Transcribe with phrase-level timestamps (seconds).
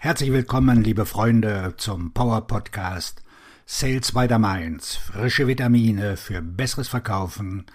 [0.00, 3.20] Herzlich willkommen, liebe Freunde, zum Power Podcast
[3.66, 4.94] Sales by the Mainz.
[4.94, 7.66] Frische Vitamine für besseres Verkaufen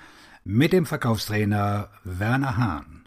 [0.46, 3.04] mit dem Verkaufstrainer Werner Hahn.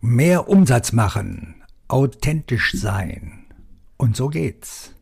[0.00, 1.56] Mehr Umsatz machen,
[1.88, 3.46] authentisch sein.
[3.96, 4.94] Und so geht's.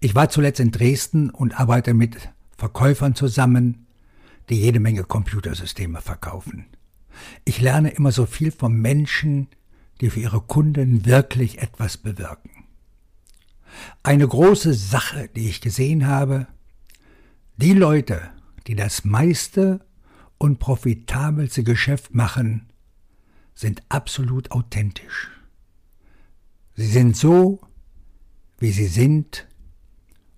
[0.00, 3.86] Ich war zuletzt in Dresden und arbeite mit Verkäufern zusammen,
[4.48, 6.66] die jede Menge Computersysteme verkaufen.
[7.44, 9.48] Ich lerne immer so viel von Menschen,
[10.00, 12.50] die für ihre Kunden wirklich etwas bewirken.
[14.02, 16.46] Eine große Sache, die ich gesehen habe,
[17.56, 18.30] die Leute,
[18.66, 19.84] die das meiste
[20.38, 22.70] und profitabelste Geschäft machen,
[23.54, 25.30] sind absolut authentisch.
[26.76, 27.60] Sie sind so,
[28.58, 29.46] wie sie sind,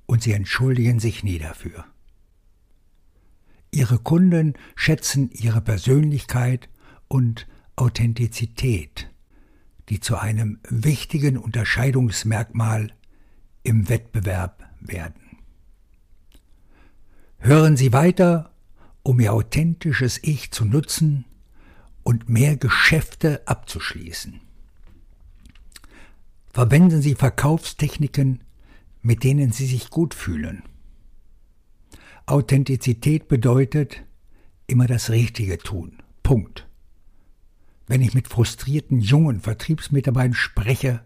[0.07, 1.85] und sie entschuldigen sich nie dafür.
[3.71, 6.69] Ihre Kunden schätzen ihre Persönlichkeit
[7.13, 9.11] und Authentizität,
[9.91, 12.91] die zu einem wichtigen Unterscheidungsmerkmal
[13.63, 15.37] im Wettbewerb werden.
[17.37, 18.55] Hören Sie weiter,
[19.03, 21.27] um Ihr authentisches Ich zu nutzen
[22.03, 24.41] und mehr Geschäfte abzuschließen.
[26.51, 28.43] Verwenden Sie Verkaufstechniken,
[29.03, 30.63] mit denen Sie sich gut fühlen.
[32.25, 34.03] Authentizität bedeutet
[34.67, 35.99] immer das Richtige tun.
[36.23, 36.67] Punkt.
[37.87, 41.03] Wenn ich mit frustrierten jungen Vertriebsmitarbeitern spreche,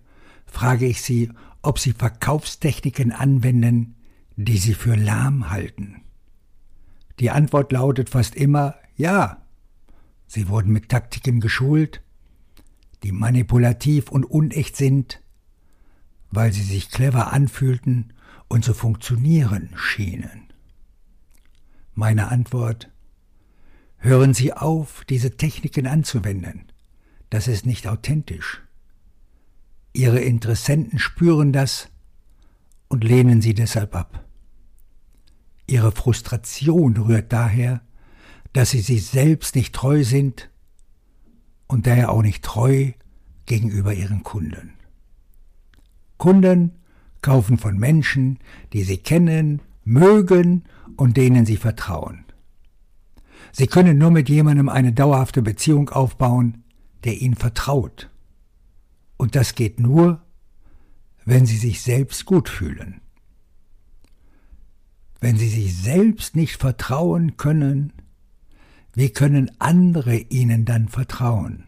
[0.47, 1.31] frage ich sie,
[1.63, 3.97] ob sie Verkaufstechniken anwenden,
[4.37, 6.03] die sie für lahm halten.
[7.19, 9.43] Die Antwort lautet fast immer ja.
[10.27, 12.03] Sie wurden mit Taktiken geschult,
[13.03, 15.23] die manipulativ und unecht sind,
[16.31, 18.13] weil sie sich clever anfühlten
[18.49, 20.53] und zu funktionieren schienen.
[21.95, 22.91] Meine Antwort
[23.99, 26.67] Hören Sie auf, diese Techniken anzuwenden.
[27.31, 28.63] Das ist nicht authentisch.
[29.93, 31.89] Ihre Interessenten spüren das
[32.89, 34.27] und lehnen sie deshalb ab.
[35.67, 37.81] Ihre Frustration rührt daher,
[38.53, 40.51] dass sie sich selbst nicht treu sind
[41.67, 42.93] und daher auch nicht treu
[43.47, 44.75] gegenüber ihren Kunden.
[46.19, 46.73] Kunden
[47.23, 48.39] kaufen von Menschen,
[48.75, 50.65] die sie kennen, mögen
[50.97, 52.26] und denen sie vertrauen.
[53.53, 56.65] Sie können nur mit jemandem eine dauerhafte Beziehung aufbauen,
[57.05, 58.11] der ihnen vertraut.
[59.17, 60.23] Und das geht nur,
[61.25, 63.01] wenn sie sich selbst gut fühlen.
[65.21, 67.93] Wenn sie sich selbst nicht vertrauen können,
[68.95, 71.65] wie können andere ihnen dann vertrauen?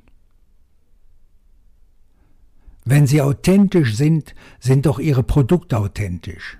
[2.84, 6.56] Wenn sie authentisch sind, sind doch ihre Produkte authentisch.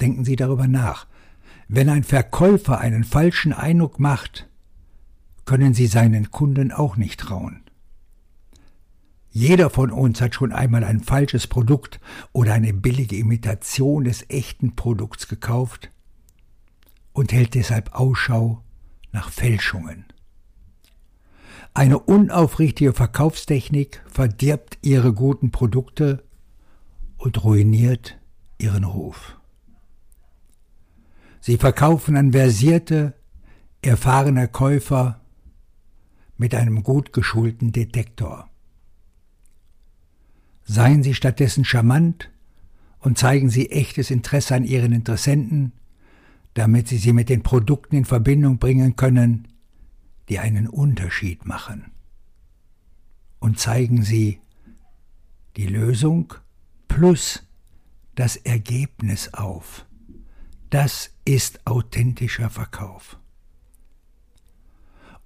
[0.00, 1.06] Denken Sie darüber nach.
[1.72, 4.48] Wenn ein Verkäufer einen falschen Eindruck macht,
[5.44, 7.62] können Sie seinen Kunden auch nicht trauen.
[9.30, 12.00] Jeder von uns hat schon einmal ein falsches Produkt
[12.32, 15.92] oder eine billige Imitation des echten Produkts gekauft
[17.12, 18.64] und hält deshalb Ausschau
[19.12, 20.06] nach Fälschungen.
[21.72, 26.24] Eine unaufrichtige Verkaufstechnik verdirbt ihre guten Produkte
[27.16, 28.18] und ruiniert
[28.58, 29.39] ihren Ruf.
[31.40, 33.14] Sie verkaufen an versierte,
[33.82, 35.20] erfahrene Käufer
[36.36, 38.48] mit einem gut geschulten Detektor.
[40.64, 42.30] Seien Sie stattdessen charmant
[42.98, 45.72] und zeigen Sie echtes Interesse an Ihren Interessenten,
[46.54, 49.48] damit Sie sie mit den Produkten in Verbindung bringen können,
[50.28, 51.90] die einen Unterschied machen.
[53.38, 54.40] Und zeigen Sie
[55.56, 56.34] die Lösung
[56.88, 57.42] plus
[58.14, 59.86] das Ergebnis auf.
[60.70, 63.18] Das ist authentischer Verkauf.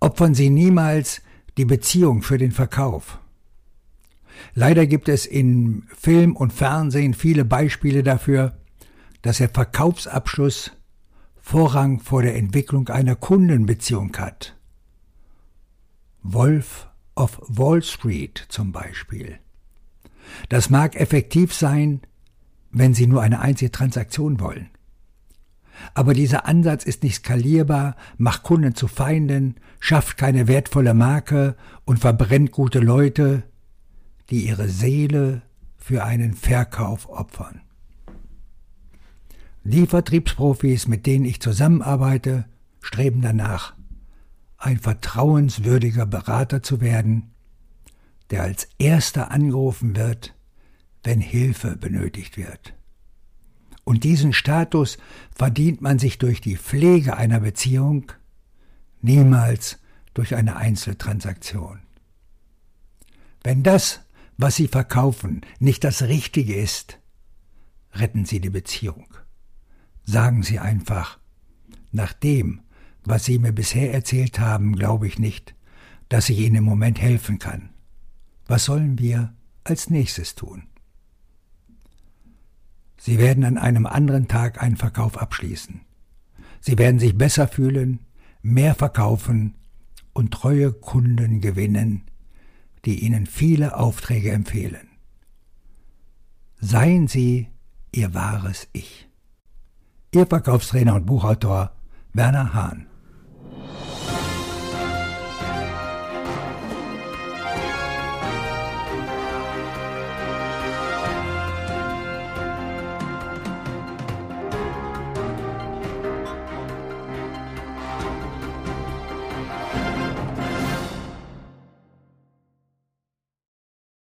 [0.00, 1.22] Opfern Sie niemals
[1.56, 3.18] die Beziehung für den Verkauf.
[4.54, 8.58] Leider gibt es in Film und Fernsehen viele Beispiele dafür,
[9.22, 10.72] dass der Verkaufsabschluss
[11.40, 14.56] Vorrang vor der Entwicklung einer Kundenbeziehung hat.
[16.22, 19.38] Wolf of Wall Street zum Beispiel.
[20.48, 22.00] Das mag effektiv sein,
[22.70, 24.70] wenn Sie nur eine einzige Transaktion wollen.
[25.94, 31.98] Aber dieser Ansatz ist nicht skalierbar, macht Kunden zu Feinden, schafft keine wertvolle Marke und
[31.98, 33.42] verbrennt gute Leute,
[34.30, 35.42] die ihre Seele
[35.76, 37.60] für einen Verkauf opfern.
[39.64, 42.44] Die Vertriebsprofis, mit denen ich zusammenarbeite,
[42.80, 43.74] streben danach,
[44.58, 47.34] ein vertrauenswürdiger Berater zu werden,
[48.30, 50.34] der als erster angerufen wird,
[51.02, 52.74] wenn Hilfe benötigt wird.
[53.84, 54.96] Und diesen Status
[55.34, 58.10] verdient man sich durch die Pflege einer Beziehung,
[59.02, 59.78] niemals
[60.14, 61.80] durch eine Einzeltransaktion.
[63.42, 64.00] Wenn das,
[64.38, 66.98] was Sie verkaufen, nicht das Richtige ist,
[67.92, 69.06] retten Sie die Beziehung.
[70.04, 71.18] Sagen Sie einfach,
[71.92, 72.62] nach dem,
[73.04, 75.54] was Sie mir bisher erzählt haben, glaube ich nicht,
[76.08, 77.70] dass ich Ihnen im Moment helfen kann.
[78.46, 80.68] Was sollen wir als nächstes tun?
[82.96, 85.80] Sie werden an einem anderen Tag einen Verkauf abschließen.
[86.60, 88.00] Sie werden sich besser fühlen,
[88.42, 89.54] mehr verkaufen
[90.12, 92.04] und treue Kunden gewinnen,
[92.84, 94.88] die Ihnen viele Aufträge empfehlen.
[96.60, 97.48] Seien Sie
[97.92, 99.08] Ihr wahres Ich.
[100.12, 101.72] Ihr Verkaufstrainer und Buchautor
[102.12, 102.86] Werner Hahn.